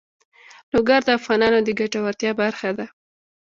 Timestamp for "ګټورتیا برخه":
1.79-2.69